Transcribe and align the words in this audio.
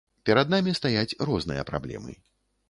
Перад 0.29 0.53
намі 0.53 0.73
стаяць 0.79 1.17
розныя 1.29 1.67
праблемы. 1.69 2.17